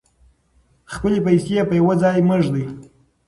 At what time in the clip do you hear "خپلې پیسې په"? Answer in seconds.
0.93-1.73